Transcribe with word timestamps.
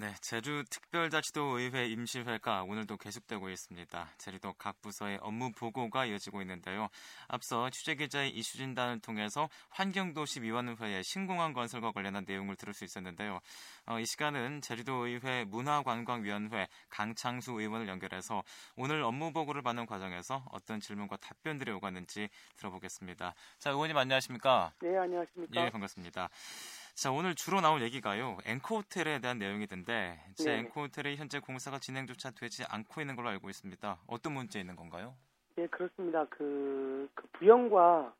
네, 0.00 0.14
제주 0.20 0.62
특별자치도의회 0.70 1.88
임시회가 1.88 2.62
오늘도 2.62 2.98
계속되고 2.98 3.50
있습니다. 3.50 4.08
제주도 4.18 4.52
각 4.52 4.80
부서의 4.80 5.18
업무 5.20 5.50
보고가 5.50 6.06
이어지고 6.06 6.40
있는데요. 6.42 6.88
앞서 7.26 7.68
취재 7.70 7.96
기자의 7.96 8.30
이슈 8.30 8.58
진단을 8.58 9.00
통해서 9.00 9.48
환경도시위원회의 9.70 11.02
신공항 11.02 11.52
건설과 11.52 11.90
관련한 11.90 12.24
내용을 12.28 12.54
들을 12.54 12.74
수 12.74 12.84
있었는데요. 12.84 13.40
어, 13.86 13.98
이 13.98 14.06
시간은 14.06 14.60
제주도의회 14.60 15.46
문화관광위원회 15.46 16.68
강창수 16.90 17.60
의원을 17.60 17.88
연결해서 17.88 18.44
오늘 18.76 19.02
업무 19.02 19.32
보고를 19.32 19.62
받는 19.62 19.86
과정에서 19.86 20.44
어떤 20.52 20.78
질문과 20.78 21.16
답변들이 21.16 21.72
오갔는지 21.72 22.28
들어보겠습니다. 22.56 23.34
자, 23.58 23.70
의원님 23.70 23.98
안녕하십니까? 23.98 24.74
네, 24.80 24.96
안녕하십니까? 24.96 25.64
예, 25.64 25.70
반갑습니다. 25.70 26.28
자, 26.98 27.12
오늘 27.12 27.36
주로 27.36 27.60
나올 27.60 27.80
얘기가요. 27.82 28.38
앵커 28.44 28.78
호텔에 28.78 29.20
대한 29.20 29.38
내용이던데, 29.38 30.18
제 30.34 30.50
네. 30.50 30.58
앵커 30.58 30.80
호텔이 30.80 31.14
현재 31.14 31.38
공사가 31.38 31.78
진행조차 31.78 32.32
되지 32.32 32.64
않고 32.68 33.00
있는 33.00 33.14
걸로 33.14 33.28
알고 33.28 33.48
있습니다. 33.48 33.98
어떤 34.08 34.32
문제 34.32 34.58
있는 34.58 34.74
건가요? 34.74 35.14
네, 35.54 35.68
그렇습니다. 35.68 36.24
그, 36.28 37.08
그 37.14 37.24
부영과 37.34 38.12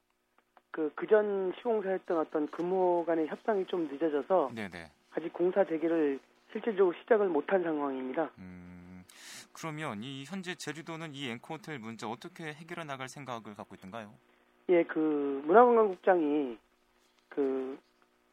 그 0.70 0.92
그전 0.94 1.52
시공사했던 1.56 2.18
어떤 2.18 2.46
근무 2.52 3.04
간의 3.04 3.26
협상이 3.26 3.66
좀 3.66 3.88
늦어져서 3.88 4.52
네네. 4.54 4.92
아직 5.10 5.32
공사 5.32 5.64
재개를 5.64 6.20
실질적으로 6.52 6.94
시작을 7.00 7.26
못한 7.26 7.64
상황입니다. 7.64 8.30
음, 8.38 9.02
그러면 9.52 10.04
이 10.04 10.22
현재 10.24 10.54
제주도는 10.54 11.16
이 11.16 11.28
앵커 11.28 11.54
호텔 11.54 11.80
문제 11.80 12.06
어떻게 12.06 12.52
해결해 12.52 12.84
나갈 12.84 13.08
생각을 13.08 13.56
갖고 13.56 13.74
있던가요? 13.74 14.14
예, 14.68 14.84
그 14.84 15.42
문화관광국장이 15.46 16.56
그 17.28 17.76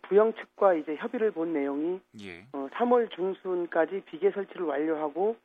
부영 0.07 0.33
측과 0.33 0.73
이제 0.75 0.95
협의를 0.95 1.31
본 1.31 1.53
내용이 1.53 1.99
예. 2.21 2.45
어, 2.53 2.67
3월 2.73 3.09
중순까지 3.11 4.03
비계 4.05 4.31
설치를 4.31 4.65
완료하고 4.65 5.35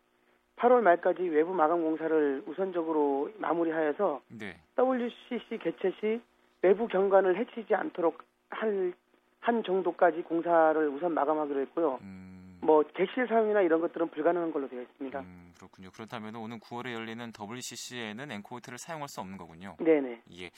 8월 0.57 0.83
말까지 0.83 1.23
외부 1.23 1.55
마감 1.55 1.83
공사를 1.83 2.43
우선적으로 2.47 3.31
마무리하여서 3.39 4.21
네. 4.29 4.57
WCC 4.79 5.59
개최 5.59 5.93
시 6.01 6.21
외부 6.63 6.87
경관을 6.87 7.37
해치지 7.37 7.75
않도록 7.75 8.23
할, 8.51 8.93
한 9.41 9.63
정도까지 9.65 10.23
공사를 10.23 10.89
우선 10.89 11.15
마감하기로 11.15 11.61
했고요. 11.61 11.99
음, 12.03 12.30
뭐 12.63 12.83
객실 12.83 13.27
사용이나 13.27 13.63
이런 13.63 13.81
것들은 13.81 14.09
불가능한 14.11 14.53
걸로 14.53 14.69
되어 14.69 14.83
있습니다. 14.83 15.21
음, 15.21 15.53
그렇군요. 15.57 15.91
그렇다면 15.91 16.37
오는 16.37 16.59
9월에 16.61 16.93
열리는 16.93 17.33
WCC에는 17.39 18.31
앵커 18.31 18.57
호텔을 18.57 18.79
사용할 18.79 19.09
수 19.09 19.21
없는 19.21 19.39
거군요. 19.39 19.77
네네. 19.79 20.23
예. 20.39 20.51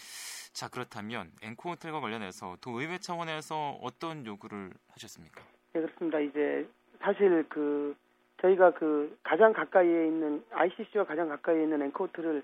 자, 0.52 0.68
그렇다면 0.68 1.30
앵커 1.42 1.70
호텔과 1.70 2.00
관련해서 2.00 2.56
도의회 2.60 2.98
차원에서 2.98 3.78
어떤 3.82 4.26
요구를 4.26 4.70
하셨습니까? 4.92 5.42
네 5.72 5.80
그렇습니다. 5.80 6.18
이제 6.20 6.66
사실 7.00 7.44
그 7.48 7.96
저희가 8.42 8.72
그 8.74 9.16
가장 9.22 9.52
가까이에 9.52 10.06
있는 10.06 10.44
ICC와 10.50 11.04
가장 11.04 11.28
가까이에 11.28 11.62
있는 11.62 11.82
앵커호텔을 11.82 12.42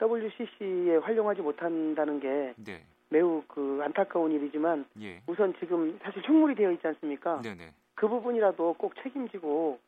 WCC에 0.00 0.96
활용하지 0.96 1.42
못한다는 1.42 2.20
게 2.20 2.54
네. 2.56 2.84
매우 3.10 3.42
그 3.48 3.80
안타까운 3.82 4.30
일이지만 4.32 4.86
예. 5.00 5.20
우선 5.26 5.52
지금 5.58 5.98
사실 6.02 6.22
흉물이 6.26 6.54
되어 6.54 6.70
있지 6.70 6.86
않습니까? 6.86 7.42
네네. 7.42 7.72
그 8.00 8.08
부분이라도 8.08 8.76
꼭 8.78 8.94
책임지고 9.02 9.78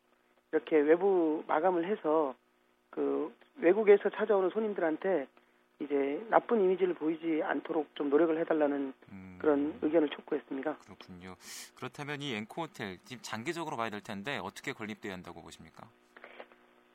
이렇게 0.51 0.77
외부 0.77 1.43
마감을 1.47 1.87
해서 1.87 2.35
그 2.91 3.35
외국에서 3.55 4.07
찾아오는 4.11 4.51
손님들한테 4.51 5.25
이제 5.79 6.23
나쁜 6.29 6.61
이미지를 6.61 6.93
보이지 6.93 7.41
않도록 7.41 7.95
좀 7.95 8.11
노력을 8.11 8.39
해달라는 8.39 8.93
음, 9.09 9.37
그런 9.41 9.79
의견을 9.81 10.09
촉구했습니다. 10.09 10.75
그렇군요. 10.75 11.33
그렇다면 11.73 12.21
이 12.21 12.35
앵커 12.35 12.61
호텔 12.61 12.99
지금 13.03 13.23
장기적으로 13.23 13.77
봐야 13.77 13.89
될 13.89 13.99
텐데 14.01 14.37
어떻게 14.37 14.73
건립돼야 14.73 15.13
한다고 15.13 15.41
보십니까? 15.41 15.87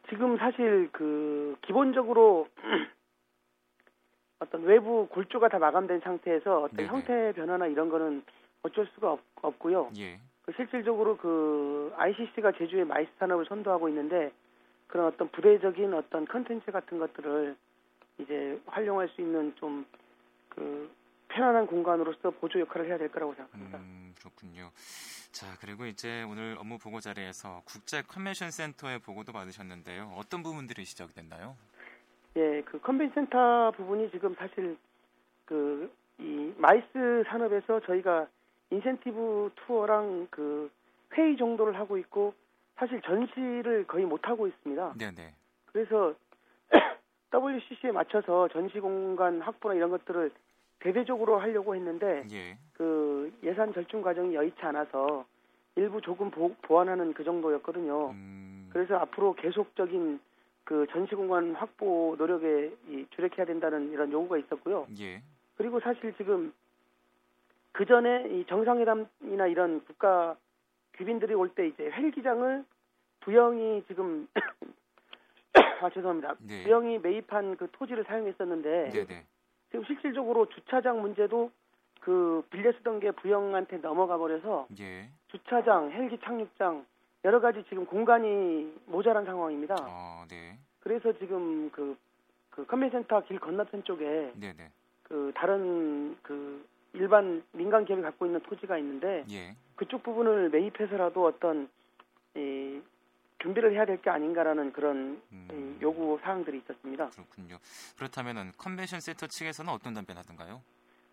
지금 0.08 0.38
사실 0.38 0.88
그 0.92 1.56
기본적으로 1.62 2.46
어떤 4.38 4.62
외부 4.62 5.08
골조가 5.08 5.48
다 5.48 5.58
마감된 5.58 5.98
상태에서 5.98 6.62
어떤 6.62 6.76
네네. 6.76 6.88
형태 6.88 7.32
변화나 7.32 7.66
이런 7.66 7.88
거는 7.88 8.22
어쩔 8.62 8.86
수가 8.94 9.14
없, 9.14 9.20
없고요. 9.42 9.90
예. 9.98 10.20
그 10.48 10.52
실질적으로 10.56 11.18
그 11.18 11.92
ICC가 11.94 12.52
제주의 12.52 12.82
MICE 12.82 13.10
산업을 13.18 13.44
선도하고 13.44 13.90
있는데 13.90 14.32
그런 14.86 15.08
어떤 15.08 15.28
부대적인 15.28 15.92
어떤 15.92 16.24
컨텐츠 16.26 16.72
같은 16.72 16.98
것들을 16.98 17.54
이제 18.16 18.58
활용할 18.64 19.10
수 19.10 19.20
있는 19.20 19.54
좀 19.56 19.84
그 20.48 20.90
편안한 21.28 21.66
공간으로서 21.68 22.30
보조 22.30 22.58
역할을 22.58 22.88
해야 22.88 22.98
될 22.98 23.12
거라고 23.12 23.32
생각합니다. 23.34 23.78
음, 23.78 24.12
그렇군요. 24.18 24.70
자, 25.30 25.46
그리고 25.60 25.86
이제 25.86 26.24
오늘 26.24 26.56
업무 26.58 26.78
보고 26.78 26.98
자리에서 26.98 27.62
국제 27.64 28.02
컨벤션 28.02 28.50
센터의 28.50 28.98
보고도 28.98 29.32
받으셨는데요. 29.32 30.14
어떤 30.16 30.42
부분들이 30.42 30.84
지적이 30.84 31.12
됐나요? 31.14 31.56
예, 32.36 32.62
그 32.62 32.80
컨벤션 32.80 33.26
센터 33.26 33.70
부분이 33.76 34.10
지금 34.10 34.34
사실 34.34 34.76
그 35.44 35.92
이 36.20 36.52
MICE 36.56 37.22
산업에서 37.28 37.80
저희가 37.80 38.26
인센티브 38.70 39.50
투어랑 39.56 40.28
그 40.30 40.70
회의 41.14 41.36
정도를 41.36 41.78
하고 41.78 41.96
있고 41.98 42.34
사실 42.76 43.00
전시를 43.02 43.86
거의 43.86 44.04
못 44.04 44.26
하고 44.28 44.46
있습니다. 44.46 44.94
네네. 44.98 45.34
그래서 45.66 46.14
WCC에 47.32 47.92
맞춰서 47.92 48.48
전시 48.48 48.78
공간 48.80 49.40
확보나 49.40 49.74
이런 49.74 49.90
것들을 49.90 50.30
대대적으로 50.80 51.38
하려고 51.38 51.74
했는데 51.74 52.24
예. 52.30 52.58
그 52.74 53.32
예산 53.42 53.72
절충 53.72 54.02
과정이 54.02 54.34
여의치 54.34 54.60
않아서 54.60 55.24
일부 55.74 56.00
조금 56.00 56.30
보, 56.30 56.54
보완하는 56.62 57.12
그 57.14 57.24
정도였거든요. 57.24 58.10
음, 58.10 58.68
그래서 58.72 58.96
앞으로 58.96 59.34
계속적인 59.34 60.20
그 60.64 60.86
전시 60.90 61.14
공간 61.14 61.54
확보 61.54 62.14
노력에 62.18 62.72
이 62.88 63.06
주력해야 63.10 63.46
된다는 63.46 63.90
이런 63.90 64.12
요구가 64.12 64.38
있었고요. 64.38 64.86
예. 65.00 65.22
그리고 65.56 65.80
사실 65.80 66.14
지금 66.16 66.52
그 67.78 67.86
전에 67.86 68.26
이 68.30 68.44
정상회담이나 68.46 69.46
이런 69.46 69.84
국가 69.84 70.36
귀빈들이 70.96 71.32
올 71.34 71.48
때 71.54 71.68
이제 71.68 71.88
헬기장을 71.88 72.64
부영이 73.20 73.84
지금 73.86 74.26
아 75.80 75.88
죄송합니다. 75.90 76.34
네. 76.40 76.64
부영이 76.64 76.98
매입한 76.98 77.56
그 77.56 77.68
토지를 77.70 78.02
사용했었는데 78.02 78.90
네네. 78.90 79.24
지금 79.70 79.84
실질적으로 79.84 80.46
주차장 80.46 81.00
문제도 81.00 81.52
그 82.00 82.44
빌려 82.50 82.72
쓰던 82.72 82.98
게 82.98 83.12
부영한테 83.12 83.76
넘어가 83.76 84.18
버려서 84.18 84.66
예. 84.80 85.08
주차장, 85.28 85.92
헬기 85.92 86.18
착륙장 86.18 86.84
여러 87.24 87.38
가지 87.40 87.62
지금 87.68 87.86
공간이 87.86 88.74
모자란 88.86 89.24
상황입니다. 89.24 89.76
어, 89.88 90.24
네. 90.28 90.58
그래서 90.80 91.16
지금 91.18 91.70
그, 91.70 91.96
그 92.50 92.66
컨벤센터 92.66 93.20
길 93.26 93.38
건너편 93.38 93.84
쪽에 93.84 94.32
네네. 94.34 94.72
그 95.04 95.30
다른 95.36 96.16
그 96.22 96.66
일반 96.94 97.42
민간 97.52 97.84
기업이 97.84 98.02
갖고 98.02 98.26
있는 98.26 98.40
토지가 98.40 98.78
있는데 98.78 99.24
예. 99.30 99.54
그쪽 99.76 100.02
부분을 100.02 100.50
매입해서라도 100.50 101.26
어떤 101.26 101.68
이 102.34 102.80
준비를 103.40 103.72
해야 103.72 103.84
될 103.84 104.00
게 104.00 104.10
아닌가라는 104.10 104.72
그런 104.72 105.20
음, 105.32 105.76
이 105.78 105.82
요구 105.82 106.18
사항들이 106.22 106.58
있었습니다. 106.58 107.10
그렇군요. 107.10 107.58
그렇다면은 107.96 108.52
컨벤션 108.58 109.00
센터 109.00 109.26
측에서는 109.26 109.72
어떤 109.72 109.94
답변하던가요? 109.94 110.60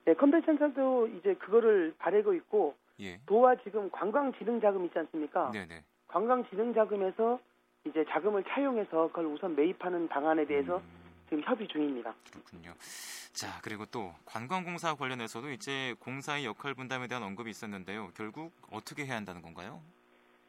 네, 0.05 0.13
컨벤션 0.15 0.57
센터도 0.57 1.07
이제 1.07 1.33
그거를 1.35 1.93
바라고 1.99 2.33
있고 2.33 2.75
예. 2.99 3.19
도와 3.25 3.55
지금 3.57 3.89
관광진흥 3.91 4.61
자금 4.61 4.85
있지 4.85 4.97
않습니까? 4.99 5.51
네네. 5.51 5.83
관광진흥 6.07 6.73
자금에서 6.73 7.39
이제 7.85 8.03
자금을 8.09 8.43
차용해서 8.47 9.07
그걸 9.09 9.25
우선 9.25 9.55
매입하는 9.55 10.07
방안에 10.07 10.45
대해서 10.45 10.77
음, 10.77 11.04
지금 11.35 11.41
협의 11.43 11.67
중입니다. 11.67 12.13
그렇군요. 12.31 12.73
자, 13.33 13.59
그리고 13.61 13.85
또 13.85 14.13
관광공사 14.25 14.95
관련해서도 14.95 15.51
이제 15.51 15.93
공사의 15.99 16.45
역할 16.45 16.73
분담에 16.73 17.07
대한 17.07 17.23
언급이 17.23 17.49
있었는데요. 17.49 18.11
결국 18.15 18.51
어떻게 18.71 19.05
해야 19.05 19.17
한다는 19.17 19.41
건가요? 19.41 19.81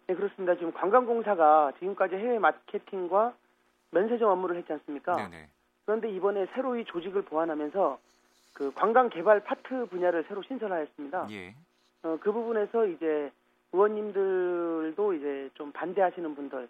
네, 0.07 0.15
그렇습니다. 0.15 0.55
지금 0.55 0.73
관광공사가 0.73 1.73
지금까지 1.81 2.15
해외 2.15 2.39
마케팅과 2.39 3.35
면세점 3.91 4.31
업무를 4.31 4.57
했지 4.57 4.73
않습니까? 4.73 5.17
네네. 5.17 5.49
그런데 5.85 6.11
이번에 6.11 6.47
새로이 6.55 6.85
조직을 6.85 7.23
보완하면서 7.23 7.99
그 8.55 8.73
관광 8.75 9.09
개발 9.09 9.41
파트 9.41 9.87
분야를 9.87 10.25
새로 10.29 10.43
신설하였습니다. 10.43 11.27
예. 11.31 11.55
어, 12.03 12.17
그 12.21 12.33
부분에서 12.33 12.87
이제 12.87 13.33
의원님들도 13.73 15.13
이제 15.15 15.51
좀 15.55 15.73
반대하시는 15.73 16.35
분들 16.35 16.69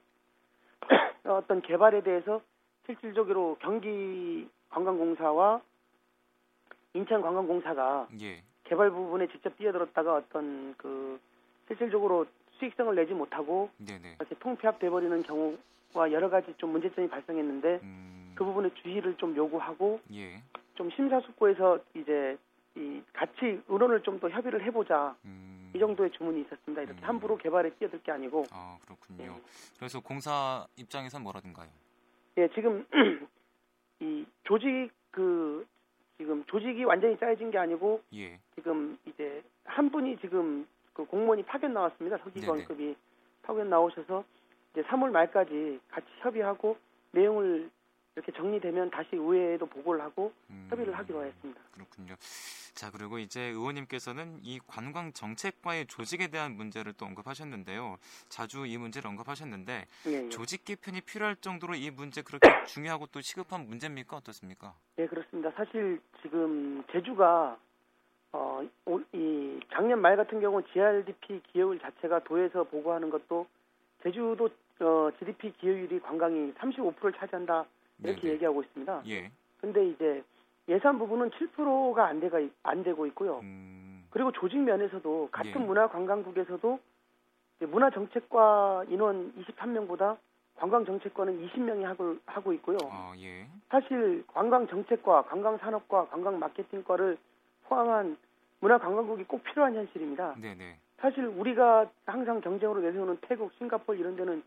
어떤 1.25 1.61
개발에 1.61 2.03
대해서 2.03 2.41
실질적으로 2.87 3.57
경기 3.61 4.49
관광공사와 4.71 5.61
인천 6.95 7.21
관광공사가 7.21 8.09
예. 8.21 8.43
개발 8.65 8.91
부분에 8.91 9.27
직접 9.29 9.57
뛰어들었다가 9.59 10.15
어떤 10.17 10.75
그 10.77 11.21
실질적으로 11.69 12.27
수익성을 12.59 12.95
내지 12.95 13.13
못하고 13.13 13.71
네네. 13.79 14.17
이렇게 14.19 14.35
통폐합돼 14.37 14.89
버리는 14.89 15.23
경우와 15.23 16.11
여러 16.13 16.31
가지 16.31 16.55
좀 16.57 16.71
문제점이 16.73 17.09
발생했는데 17.09 17.81
음, 17.83 18.33
그 18.35 18.45
부분에 18.45 18.71
주의를 18.83 19.17
좀 19.17 19.37
요구하고 19.37 20.01
예. 20.13 20.43
좀 20.75 20.91
심사숙고해서 20.91 21.79
이제 21.95 22.39
이 22.77 23.03
같이 23.13 23.61
의논을 23.69 24.03
좀 24.03 24.19
더 24.21 24.29
협의를 24.31 24.65
해보자 24.65 25.15
음, 25.25 25.73
이 25.75 25.79
정도의 25.79 26.11
주문이 26.13 26.43
있었습니다. 26.43 26.83
이렇게 26.83 27.01
음. 27.01 27.09
함부로 27.09 27.37
개발에 27.37 27.71
뛰어들 27.75 28.03
게 28.03 28.13
아니고 28.13 28.45
아 28.51 28.79
그렇군요. 28.85 29.25
예. 29.25 29.43
그래서 29.79 30.01
공사 30.01 30.67
입장에선 30.77 31.23
뭐라든가요? 31.23 31.69
예, 32.39 32.49
지금 32.55 32.87
이 34.01 34.27
조직 34.45 34.91
그 35.11 35.67
지금 36.19 36.45
조직이 36.47 36.85
완전히 36.85 37.19
짜여진 37.19 37.51
게 37.51 37.59
아니고 37.59 38.03
예. 38.15 38.39
지금 38.55 38.99
이제 39.07 39.43
한 39.65 39.91
분이 39.91 40.19
지금 40.19 40.67
그 40.93 41.05
공무원이 41.05 41.43
파견 41.45 41.73
나왔습니다. 41.73 42.19
서기관급이 42.19 42.97
파견 43.43 43.69
나오셔서 43.71 44.25
이제 44.73 44.83
3월 44.83 45.11
말까지 45.11 45.81
같이 45.89 46.07
협의하고 46.21 46.77
내용을 47.13 47.71
이렇게 48.15 48.33
정리되면 48.33 48.91
다시 48.91 49.11
의회에도 49.13 49.67
보고를 49.67 50.01
하고 50.01 50.33
음, 50.51 50.67
협의를 50.71 50.97
하기로 50.97 51.25
했습니다. 51.25 51.61
그렇군요. 51.73 52.15
자 52.77 52.91
그리고 52.91 53.19
이제 53.19 53.41
의원님께서는 53.41 54.39
이 54.43 54.61
관광 54.67 55.11
정책과의 55.15 55.87
조직에 55.87 56.29
대한 56.29 56.57
문제를 56.57 56.93
또 56.93 57.07
언급하셨는데요. 57.07 57.97
자주 58.29 58.67
이 58.67 58.77
문제를 58.77 59.09
언급하셨는데 59.09 59.87
예, 60.09 60.13
예. 60.13 60.29
조직 60.29 60.67
개편이 60.67 61.01
필요할 61.01 61.37
정도로 61.37 61.75
이 61.75 61.91
문제 61.91 62.21
그렇게 62.21 62.47
중요하고 62.69 63.07
또 63.07 63.23
시급한 63.23 63.67
문제입니까 63.67 64.19
어떻습니까? 64.19 64.75
예, 64.99 65.07
그렇습니다. 65.07 65.51
사실 65.57 65.99
지금 66.21 66.85
제주가 66.93 67.59
어, 68.33 68.61
올- 68.85 69.07
이 69.15 69.59
작년 69.73 70.03
말 70.03 70.15
같은 70.19 70.39
경우는 70.39 70.69
GRDP 70.75 71.41
기여율 71.51 71.79
자체가 71.81 72.25
도에서 72.25 72.65
보고하는 72.65 73.09
것도 73.09 73.47
제주도 74.03 74.51
어, 74.81 75.11
GDP 75.19 75.51
기여율이 75.55 75.99
관광이 76.01 76.53
35%를 76.53 77.15
차지한다 77.15 77.65
이렇게 78.05 78.21
네네. 78.21 78.35
얘기하고 78.35 78.63
있습니다. 78.63 79.03
예. 79.09 79.31
근데 79.63 79.89
이제 79.89 80.23
예산 80.69 80.99
부분은 80.99 81.31
7%가 81.31 82.07
안 82.07 82.21
돼가 82.21 82.39
안 82.63 82.83
되고 82.83 83.07
있고요. 83.07 83.39
음, 83.43 84.05
그리고 84.11 84.33
조직 84.33 84.59
면에서도 84.59 85.29
같은 85.31 85.53
예. 85.55 85.59
문화관광국에서도 85.59 86.79
문화정책과 87.61 88.85
인원 88.89 89.33
23명보다 89.35 90.17
관광정책과는 90.57 91.47
20명이 91.47 91.83
하고, 91.83 92.17
하고 92.27 92.53
있고요. 92.55 92.79
아 92.91 93.13
예. 93.19 93.47
사실 93.69 94.25
관광정책과 94.29 95.23
관광산업과 95.23 96.07
관광마케팅과를 96.09 97.17
포함한 97.65 98.17
문화관광국이 98.61 99.25
꼭 99.25 99.45
필요한 99.45 99.75
현실입니다. 99.75 100.35
네네. 100.41 100.79
사실 100.99 101.27
우리가 101.27 101.91
항상 102.07 102.41
경쟁으로 102.41 102.81
내세우는 102.81 103.19
태국, 103.23 103.53
싱가포르 103.59 103.99
이런 103.99 104.17
데는 104.17 104.43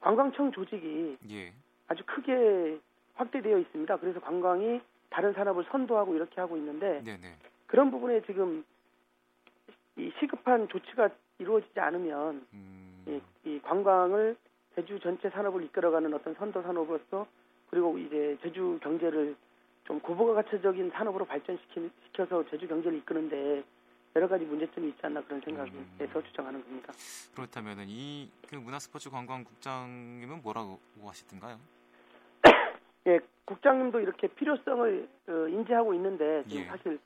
관광청 0.00 0.52
조직이 0.52 1.16
예. 1.30 1.52
아주 1.86 2.02
크게 2.04 2.78
확대되어 3.14 3.58
있습니다. 3.58 3.96
그래서 3.98 4.20
관광이 4.20 4.80
다른 5.14 5.32
산업을 5.32 5.64
선도하고 5.70 6.16
이렇게 6.16 6.40
하고 6.40 6.56
있는데 6.56 7.00
네네. 7.04 7.36
그런 7.68 7.92
부분에 7.92 8.20
지금 8.22 8.64
이 9.96 10.10
시급한 10.18 10.66
조치가 10.68 11.08
이루어지지 11.38 11.78
않으면 11.78 12.44
음, 12.52 13.04
이, 13.06 13.20
이 13.48 13.60
관광을 13.60 14.36
제주 14.74 14.98
전체 14.98 15.30
산업을 15.30 15.62
이끌어가는 15.66 16.12
어떤 16.14 16.34
선도 16.34 16.60
산업으로서 16.62 17.28
그리고 17.70 17.96
이제 17.96 18.36
제주 18.42 18.76
경제를 18.82 19.36
좀 19.84 20.00
고부가 20.00 20.42
가치적인 20.42 20.90
산업으로 20.90 21.24
발전시켜서 21.26 22.44
제주 22.50 22.66
경제를 22.66 22.98
이끄는데 22.98 23.62
여러 24.16 24.26
가지 24.26 24.44
문제점이 24.44 24.88
있지 24.88 24.98
않나 25.02 25.22
그런 25.22 25.40
생각에서 25.42 26.18
음. 26.18 26.24
주장하는 26.24 26.60
겁니다. 26.64 26.92
그렇다면은 27.36 27.88
이그 27.88 28.56
문화스포츠 28.56 29.10
관광국장님은 29.10 30.42
뭐라고 30.42 30.80
하시던가요? 31.00 31.60
예, 33.06 33.20
국장님도 33.44 34.00
이렇게 34.00 34.28
필요성을 34.28 35.08
어, 35.28 35.32
인지하고 35.48 35.94
있는데 35.94 36.44
지금 36.48 36.62
예. 36.62 36.66
사실 36.66 36.98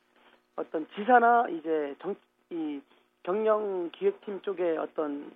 어떤 0.56 0.86
지사나 0.94 1.48
이제 1.48 1.94
정, 2.00 2.14
이 2.50 2.80
경영 3.22 3.90
기획팀 3.92 4.40
쪽에 4.42 4.76
어떤 4.76 5.32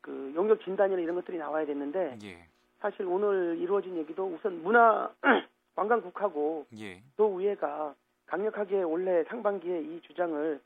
그 0.00 0.32
용역 0.34 0.62
진단이나 0.62 1.00
이런 1.00 1.16
것들이 1.16 1.38
나와야 1.38 1.66
됐는데 1.66 2.18
예. 2.22 2.46
사실 2.80 3.04
오늘 3.06 3.58
이루어진 3.58 3.96
얘기도 3.96 4.26
우선 4.26 4.62
문화 4.62 5.10
관광국하고 5.74 6.66
예. 6.78 7.02
도의회가 7.16 7.94
강력하게 8.26 8.82
올해 8.82 9.24
상반기에 9.24 9.80
이 9.80 10.00
주장을 10.02 10.60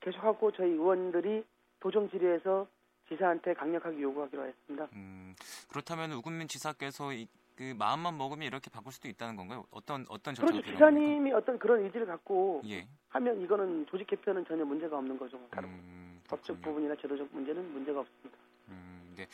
계속하고 0.00 0.52
저희 0.52 0.70
의원들이 0.70 1.44
도정 1.80 2.08
질의에서 2.10 2.66
지사한테 3.08 3.54
강력하게 3.54 4.00
요구하기로 4.00 4.44
했습니다. 4.44 4.88
음, 4.92 5.34
그렇다면 5.68 6.12
우금민 6.12 6.48
지사께서 6.48 7.12
이, 7.12 7.28
그 7.56 7.74
마음만 7.78 8.16
먹으면 8.18 8.46
이렇게 8.46 8.70
바꿀 8.70 8.92
수도 8.92 9.08
있다는 9.08 9.34
건가요? 9.36 9.64
어떤 9.70 10.04
어떤 10.08 10.34
절차가 10.34 10.60
그렇죠. 10.60 10.72
지사님이 10.72 11.32
어떤 11.32 11.58
그런 11.58 11.82
의지를 11.84 12.06
갖고 12.06 12.60
예. 12.66 12.86
하면 13.08 13.40
이거는 13.40 13.86
조직 13.86 14.06
개편은 14.08 14.44
전혀 14.46 14.64
문제가 14.64 14.98
없는 14.98 15.18
거죠. 15.18 15.40
다른 15.50 15.70
음, 15.70 16.20
법적. 16.28 16.60
부분이나 16.60 16.94
제도적 17.00 17.28
문제는 17.32 17.72
문제가 17.72 18.00
없습니다. 18.00 18.38
음, 18.68 19.14
네. 19.16 19.26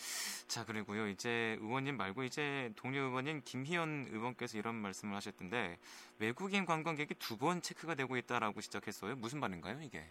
자, 0.47 0.65
그리고요. 0.65 1.09
이제 1.09 1.59
의원님 1.61 1.97
말고 1.97 2.23
이제 2.23 2.73
동료 2.77 3.01
의원인 3.03 3.41
김희연 3.43 4.07
의원께서 4.13 4.57
이런 4.57 4.77
말씀을 4.77 5.17
하셨던데 5.17 5.79
외국인 6.21 6.65
관광객이 6.65 7.15
두 7.15 7.37
번 7.39 7.61
체크가 7.61 7.97
되고 7.97 8.17
있다라고 8.17 8.61
시작했어요. 8.61 9.17
무슨 9.17 9.41
말인가요, 9.41 9.81
이게? 9.83 10.05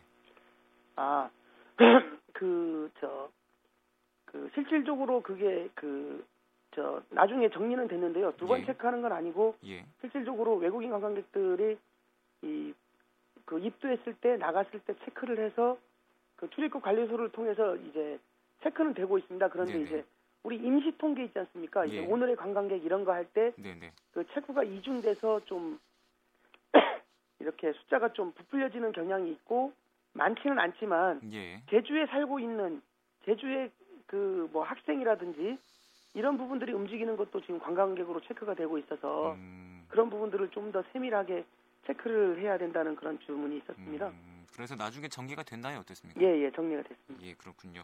아, 0.97 1.29
그, 2.33 2.91
저, 2.99 3.31
그, 4.25 4.49
실질적으로 4.53 5.21
그게 5.21 5.69
그, 5.75 6.25
저, 6.73 7.01
나중에 7.09 7.49
정리는 7.49 7.87
됐는데요. 7.87 8.31
두번 8.37 8.61
예. 8.61 8.65
체크하는 8.65 9.01
건 9.01 9.11
아니고, 9.11 9.55
예. 9.65 9.85
실질적으로 9.99 10.55
외국인 10.55 10.89
관광객들이 10.91 11.77
이, 12.43 12.73
그 13.45 13.59
입도했을 13.59 14.13
때, 14.15 14.37
나갔을 14.37 14.79
때 14.81 14.93
체크를 15.05 15.39
해서 15.39 15.77
그 16.37 16.49
출입국 16.51 16.81
관리소를 16.81 17.29
통해서 17.31 17.75
이제 17.75 18.19
체크는 18.63 18.93
되고 18.93 19.17
있습니다. 19.17 19.47
그런데 19.49 19.73
네네. 19.73 19.85
이제 19.85 20.05
우리 20.43 20.55
임시 20.57 20.97
통계 20.97 21.25
있지 21.25 21.37
않습니까? 21.39 21.85
이제 21.85 21.97
예. 21.97 22.05
오늘의 22.05 22.35
관광객 22.35 22.83
이런 22.85 23.03
거 23.05 23.11
할 23.11 23.25
때. 23.25 23.53
그 24.13 24.25
체크가 24.33 24.63
이중돼서 24.63 25.41
좀 25.45 25.79
이렇게 27.39 27.73
숫자가 27.73 28.13
좀 28.13 28.31
부풀려지는 28.33 28.91
경향이 28.91 29.29
있고 29.31 29.73
많지는 30.13 30.57
않지만 30.59 31.21
예. 31.33 31.61
제주에 31.69 32.05
살고 32.07 32.39
있는 32.39 32.81
제주의 33.25 33.69
그 34.07 34.49
뭐 34.51 34.63
학생이라든지 34.63 35.57
이런 36.13 36.37
부분들이 36.37 36.73
움직이는 36.73 37.15
것도 37.15 37.41
지금 37.41 37.59
관광객으로 37.59 38.19
체크가 38.21 38.53
되고 38.53 38.77
있어서 38.77 39.33
음, 39.33 39.85
그런 39.89 40.09
부분들을 40.09 40.49
좀 40.49 40.71
더 40.71 40.83
세밀하게 40.93 41.43
체크를 41.87 42.39
해야 42.39 42.57
된다는 42.57 42.95
그런 42.95 43.19
주문이 43.19 43.57
있었습니다. 43.57 44.07
음, 44.09 44.45
그래서 44.53 44.75
나중에 44.75 45.07
정리가 45.07 45.43
됐나요? 45.43 45.79
어떻습니까? 45.79 46.21
예, 46.21 46.43
예, 46.43 46.51
정리가 46.51 46.83
됐습니다. 46.83 47.25
예, 47.25 47.33
그렇군요. 47.33 47.81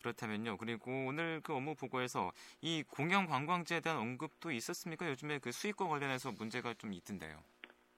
그렇다면요. 0.00 0.56
그리고 0.56 0.90
오늘 1.06 1.40
그 1.42 1.54
업무 1.54 1.74
보고에서 1.74 2.30
이 2.62 2.82
공영 2.88 3.26
관광지에 3.26 3.80
대한 3.80 3.98
언급도 3.98 4.52
있었습니까? 4.52 5.08
요즘에 5.10 5.38
그 5.40 5.50
수익과 5.52 5.88
관련해서 5.88 6.32
문제가 6.32 6.72
좀 6.74 6.92
있던데요. 6.92 7.36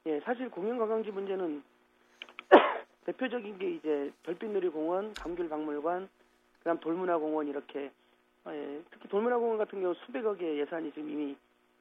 예, 0.07 0.19
사실 0.21 0.49
공영 0.51 0.79
관광지 0.79 1.11
문제는 1.11 1.63
대표적인 3.07 3.59
게 3.59 3.71
이제 3.73 4.13
별빛누리공원, 4.23 5.15
감귤박물관, 5.15 6.09
그다음 6.61 6.81
돌문화공원 6.81 7.47
이렇게 7.49 7.93
예, 8.49 8.83
특히 8.91 9.09
돌문화공원 9.09 9.59
같은 9.59 9.81
경우 9.81 9.95
수백억의 10.07 10.59
예산이 10.61 10.93
지금 10.93 11.09
이미 11.11 11.37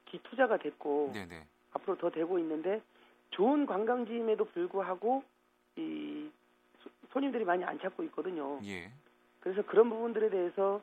기투자가 0.06 0.58
됐고 0.58 1.10
네, 1.12 1.26
네. 1.26 1.44
앞으로 1.72 1.96
더 1.98 2.10
되고 2.10 2.38
있는데 2.38 2.80
좋은 3.30 3.66
관광지임에도 3.66 4.44
불구하고 4.46 5.24
이 5.76 6.30
소- 6.80 6.90
손님들이 7.12 7.44
많이 7.44 7.64
안 7.64 7.78
찾고 7.80 8.02
있거든요. 8.04 8.60
예. 8.64 8.90
그래서 9.40 9.62
그런 9.62 9.90
부분들에 9.90 10.28
대해서 10.30 10.80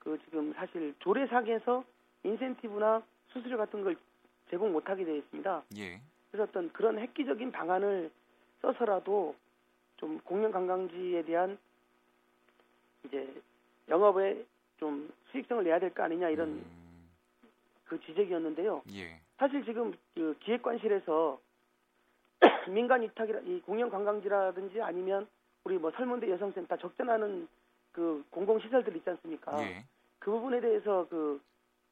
그 0.00 0.18
지금 0.24 0.52
사실 0.54 0.94
조례상에서 0.98 1.84
인센티브나 2.24 3.02
수수료 3.28 3.56
같은 3.56 3.84
걸 3.84 3.96
제공 4.50 4.72
못하게 4.72 5.04
되어 5.04 5.14
있습니다. 5.16 5.62
예. 5.76 6.00
그래서 6.30 6.44
어떤 6.50 6.72
그런 6.72 6.98
획기적인 6.98 7.52
방안을 7.52 8.10
써서라도 8.62 9.36
좀 9.98 10.18
공연 10.24 10.50
관광지에 10.50 11.22
대한 11.24 11.58
이제 13.04 13.32
영업에 13.88 14.44
좀 14.80 15.12
수익성을 15.30 15.62
내야 15.62 15.78
될 15.78 15.92
거 15.92 16.02
아니냐 16.02 16.30
이런 16.30 16.48
음, 16.48 16.64
그 17.84 18.00
지적이었는데요. 18.00 18.82
예. 18.94 19.20
사실 19.36 19.64
지금 19.64 19.92
그 20.14 20.34
기획관실에서 20.40 21.38
민간 22.70 23.02
위탁이라 23.02 23.40
이 23.40 23.60
공연 23.60 23.90
관광지라든지 23.90 24.80
아니면 24.80 25.28
우리 25.64 25.76
뭐 25.78 25.90
설문대 25.92 26.28
여성센터 26.30 26.78
적전하는 26.78 27.46
그 27.92 28.24
공공 28.30 28.58
시설들 28.60 28.96
있지 28.96 29.10
않습니까? 29.10 29.62
예. 29.62 29.84
그 30.18 30.30
부분에 30.30 30.60
대해서 30.60 31.06
그, 31.10 31.40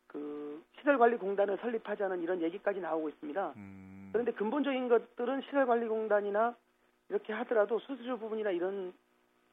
그 0.06 0.62
시설관리공단을 0.78 1.58
설립하자는 1.58 2.22
이런 2.22 2.40
얘기까지 2.42 2.80
나오고 2.80 3.10
있습니다. 3.10 3.52
음, 3.56 4.08
그런데 4.12 4.32
근본적인 4.32 4.88
것들은 4.88 5.42
시설관리공단이나 5.42 6.54
이렇게 7.10 7.32
하더라도 7.34 7.78
수수료 7.80 8.18
부분이나 8.18 8.50
이런 8.50 8.92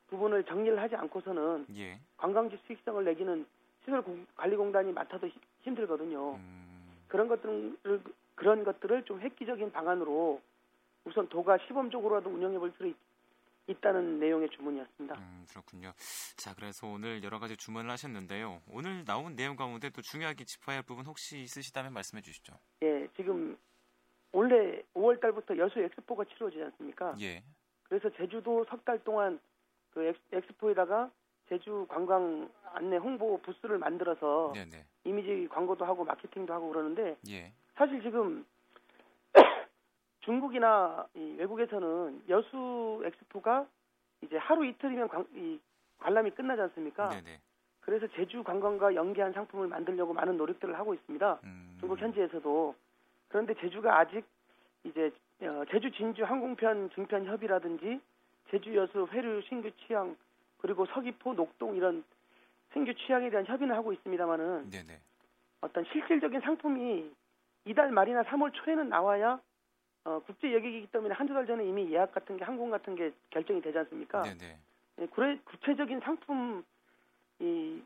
부분을 0.07 0.43
정리를 0.45 0.79
하지 0.81 0.95
않고서는 0.95 1.65
예. 1.75 1.99
관광지 2.17 2.57
수익성을 2.67 3.03
내기는 3.03 3.45
시설관리공단이 3.85 4.91
맡아도 4.93 5.27
히- 5.27 5.39
힘들거든요. 5.61 6.35
음, 6.35 6.97
그런 7.07 7.27
것들을 7.27 7.77
그런 8.35 8.63
것들을 8.63 9.03
좀 9.05 9.21
획기적인 9.21 9.71
방안으로 9.71 10.41
우선 11.05 11.27
도가 11.29 11.57
시범적으로라도 11.59 12.29
운영해 12.29 12.57
볼 12.57 12.71
필요 12.73 12.89
있- 12.89 12.95
있다는 13.67 14.19
내용의 14.19 14.49
주문이었습니다. 14.49 15.15
음, 15.17 15.45
그렇군요. 15.49 15.91
자, 16.37 16.53
그래서 16.53 16.85
오늘 16.87 17.23
여러 17.23 17.39
가지 17.39 17.57
주문을 17.57 17.89
하셨는데요. 17.89 18.61
오늘 18.69 19.03
나온 19.05 19.35
내용 19.35 19.55
가운데 19.55 19.89
또 19.89 20.01
중요하게 20.01 20.43
짚어야 20.45 20.77
할 20.77 20.83
부분 20.83 21.05
혹시 21.05 21.39
있으시다면 21.39 21.93
말씀해 21.93 22.21
주시죠. 22.21 22.53
예, 22.83 23.07
지금 23.15 23.57
원래 24.31 24.83
5월 24.93 25.19
달부터 25.19 25.57
여수 25.57 25.79
엑스포가 25.79 26.25
치러지지 26.25 26.61
않습니까? 26.63 27.15
예. 27.21 27.43
그래서 27.83 28.09
제주도 28.17 28.65
석 28.65 28.83
달 28.83 29.03
동안 29.03 29.39
그 29.95 30.13
엑스포에다가 30.33 31.09
제주 31.47 31.85
관광 31.87 32.49
안내 32.73 32.97
홍보 32.97 33.39
부스를 33.41 33.77
만들어서 33.77 34.51
네네. 34.53 34.85
이미지 35.05 35.47
광고도 35.49 35.85
하고 35.85 36.03
마케팅도 36.03 36.53
하고 36.53 36.69
그러는데 36.69 37.15
예. 37.29 37.53
사실 37.75 38.01
지금 38.03 38.45
중국이나 40.19 41.07
이 41.15 41.35
외국에서는 41.37 42.23
여수 42.27 43.01
엑스포가 43.05 43.65
이제 44.21 44.35
하루 44.37 44.65
이틀이면 44.65 45.07
관, 45.07 45.25
이 45.33 45.59
관람이 45.99 46.31
끝나지 46.31 46.61
않습니까? 46.63 47.09
네네. 47.09 47.39
그래서 47.79 48.07
제주 48.15 48.43
관광과 48.43 48.95
연계한 48.95 49.31
상품을 49.31 49.67
만들려고 49.67 50.11
많은 50.13 50.35
노력들을 50.37 50.77
하고 50.77 50.93
있습니다. 50.93 51.39
음, 51.43 51.77
중국 51.79 52.01
현지에서도 52.01 52.75
그런데 53.29 53.53
제주가 53.61 53.99
아직 53.99 54.25
이제 54.83 55.11
어, 55.41 55.63
제주 55.69 55.91
진주 55.91 56.23
항공편 56.23 56.89
증편 56.95 57.25
협의라든지 57.25 58.01
제주 58.49 58.75
여수 58.75 59.07
회류 59.11 59.41
신규 59.43 59.71
취향 59.85 60.15
그리고 60.57 60.85
서귀포 60.85 61.33
녹동 61.33 61.75
이런 61.75 62.03
신규 62.73 62.93
취향에 62.93 63.29
대한 63.29 63.45
협의는 63.45 63.75
하고 63.75 63.93
있습니다만은 63.93 64.69
네네. 64.69 64.99
어떤 65.61 65.83
실질적인 65.85 66.41
상품이 66.41 67.11
이달 67.65 67.91
말이나 67.91 68.23
3월 68.23 68.51
초에는 68.53 68.89
나와야 68.89 69.39
어, 70.03 70.19
국제 70.25 70.53
여객이기 70.53 70.87
때문에 70.87 71.15
한두 71.15 71.33
달 71.33 71.47
전에 71.47 71.65
이미 71.65 71.91
예약 71.91 72.11
같은 72.13 72.37
게 72.37 72.43
항공 72.43 72.69
같은 72.69 72.95
게 72.95 73.11
결정이 73.31 73.61
되지 73.61 73.77
않습니까? 73.79 74.21
네네. 74.23 74.59
예, 74.99 75.05
구레- 75.07 75.39
구체적인 75.45 75.99
상품 76.01 76.63
이 77.39 77.81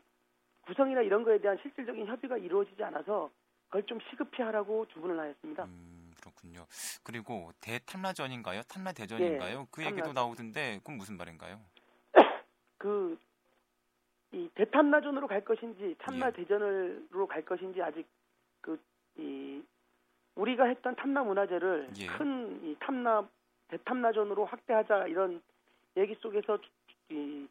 구성이나 0.62 1.00
이런 1.00 1.24
거에 1.24 1.38
대한 1.38 1.58
실질적인 1.62 2.06
협의가 2.06 2.36
이루어지지 2.36 2.84
않아서 2.84 3.30
그걸 3.66 3.84
좀 3.84 3.98
시급히 4.10 4.42
하라고 4.42 4.86
주문을 4.88 5.18
하였습니다. 5.18 5.64
음, 5.64 5.89
그렇군요. 6.20 6.66
그리고 7.02 7.50
대탐라전인가요? 7.60 8.62
탐라대전인가요? 8.62 9.66
그 9.70 9.82
얘기도 9.84 10.08
탐라. 10.08 10.12
나오던데 10.12 10.78
그건 10.78 10.96
무슨 10.98 11.16
말인가요? 11.16 11.60
그 12.78 13.18
이 14.32 14.48
대탐라전으로 14.54 15.26
갈 15.26 15.44
것인지 15.44 15.96
탐라 15.98 16.28
예. 16.28 16.32
대전으로 16.32 17.26
갈 17.26 17.44
것인지 17.44 17.82
아직 17.82 18.06
그이 18.60 19.60
우리가 20.36 20.66
했던 20.66 20.94
탐라 20.94 21.24
문화재를 21.24 21.90
예. 21.98 22.06
큰이 22.06 22.76
탐라 22.78 23.28
대탐라전으로 23.68 24.44
확대하자 24.44 25.08
이런 25.08 25.42
얘기 25.96 26.14
속에서 26.20 26.60
추- 26.60 26.70
이 27.08 27.48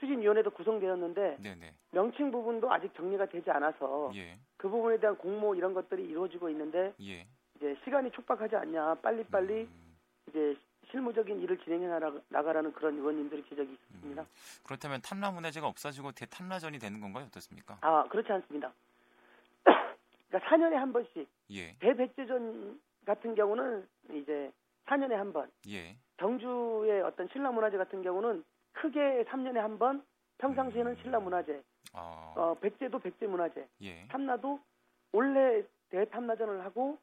추진위원회도 0.00 0.50
구성되었는데 0.52 1.36
네네. 1.42 1.74
명칭 1.90 2.30
부분도 2.30 2.72
아직 2.72 2.94
정리가 2.94 3.26
되지 3.26 3.50
않아서 3.50 4.10
예. 4.14 4.38
그 4.56 4.70
부분에 4.70 4.98
대한 4.98 5.18
공모 5.18 5.54
이런 5.54 5.74
것들이 5.74 6.02
이루어지고 6.02 6.48
있는데 6.48 6.94
예. 7.02 7.26
이제 7.56 7.76
시간이 7.84 8.10
촉박하지 8.12 8.56
않냐 8.56 8.94
빨리빨리 8.96 9.62
음, 9.64 9.96
이제 10.28 10.56
실무적인 10.90 11.40
일을 11.40 11.58
진행해 11.58 11.86
나가- 11.88 12.20
나가라는 12.28 12.72
그런 12.72 12.96
의원님들의 12.98 13.44
지적이 13.48 13.72
있습니다. 13.72 14.22
음. 14.22 14.26
그렇다면 14.64 15.00
탐라 15.02 15.30
문화재가 15.32 15.66
없어지고 15.66 16.12
대탐라전이 16.12 16.78
되는 16.78 17.00
건가요? 17.00 17.24
어떻습니까? 17.26 17.78
아 17.80 18.04
그렇지 18.08 18.30
않습니다. 18.32 18.72
그러니까 19.64 20.48
4년에 20.50 20.74
한 20.74 20.92
번씩 20.92 21.28
예. 21.50 21.76
대백제전 21.80 22.80
같은 23.04 23.34
경우는 23.34 23.86
이제 24.12 24.52
4년에 24.86 25.12
한 25.14 25.32
번, 25.32 25.50
예. 25.68 25.96
경주의 26.18 27.00
어떤 27.02 27.28
신라 27.32 27.50
문화재 27.50 27.76
같은 27.76 28.02
경우는 28.02 28.44
크게 28.72 29.24
3년에 29.28 29.56
한 29.56 29.78
번, 29.78 30.04
평상시에는 30.38 30.92
음. 30.92 30.96
신라 31.02 31.18
문화재, 31.20 31.60
아, 31.92 32.32
어, 32.36 32.54
백제도 32.60 32.98
백제 32.98 33.26
문화재, 33.26 33.66
예. 33.82 34.06
탐라도 34.08 34.60
원래 35.12 35.62
대탐라전을 35.90 36.64
하고 36.64 36.98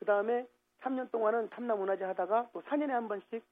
그 0.00 0.06
다음에 0.06 0.46
3년 0.80 1.10
동안은 1.12 1.50
탐라문화재 1.50 2.04
하다가 2.04 2.48
또 2.52 2.62
4년에 2.62 2.88
한 2.88 3.06
번씩 3.06 3.44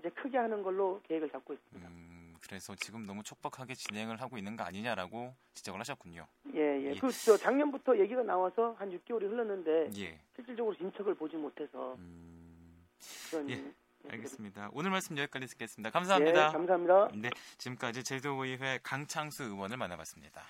이제 0.00 0.08
크게 0.08 0.38
하는 0.38 0.62
걸로 0.62 1.00
계획을 1.06 1.30
잡고 1.30 1.52
있습니다. 1.52 1.88
음, 1.88 2.34
그래서 2.42 2.74
지금 2.74 3.04
너무 3.04 3.22
촉박하게 3.22 3.74
진행을 3.74 4.20
하고 4.20 4.38
있는 4.38 4.56
거 4.56 4.64
아니냐라고 4.64 5.34
지적을 5.52 5.78
하셨군요. 5.80 6.26
예, 6.54 6.58
예. 6.58 6.84
예. 6.86 6.94
그저 6.98 7.36
작년부터 7.36 7.98
얘기가 7.98 8.22
나와서 8.22 8.74
한 8.78 8.90
6개월이 8.90 9.30
흘렀는데 9.30 9.90
예. 9.98 10.18
실질적으로 10.34 10.74
진척을 10.76 11.14
보지 11.14 11.36
못해서 11.36 11.94
음, 11.98 12.86
그런 13.30 13.50
예, 13.50 13.62
알겠습니다. 14.08 14.70
오늘 14.72 14.90
말씀 14.90 15.18
여기까지 15.18 15.48
듣겠습니다. 15.48 15.88
예, 15.88 15.92
감사합니다. 15.92 16.52
감사합니다. 16.52 17.08
네, 17.14 17.28
지금까지 17.58 18.02
제주도의회 18.04 18.80
강창수 18.82 19.44
의원을 19.44 19.76
만나봤습니다. 19.76 20.42